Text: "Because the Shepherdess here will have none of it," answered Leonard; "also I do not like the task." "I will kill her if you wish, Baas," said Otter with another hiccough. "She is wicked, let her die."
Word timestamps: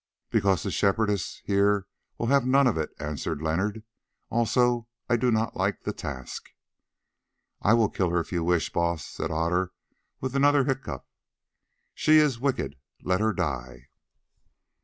"Because 0.31 0.63
the 0.63 0.71
Shepherdess 0.71 1.43
here 1.45 1.85
will 2.17 2.25
have 2.25 2.43
none 2.43 2.65
of 2.65 2.75
it," 2.75 2.89
answered 2.97 3.39
Leonard; 3.39 3.83
"also 4.31 4.87
I 5.07 5.15
do 5.15 5.29
not 5.29 5.55
like 5.55 5.83
the 5.83 5.93
task." 5.93 6.49
"I 7.61 7.75
will 7.75 7.87
kill 7.87 8.09
her 8.09 8.19
if 8.19 8.31
you 8.31 8.43
wish, 8.43 8.73
Baas," 8.73 9.05
said 9.05 9.29
Otter 9.29 9.73
with 10.19 10.35
another 10.35 10.63
hiccough. 10.63 11.05
"She 11.93 12.17
is 12.17 12.39
wicked, 12.39 12.77
let 13.03 13.21
her 13.21 13.31
die." 13.31 13.89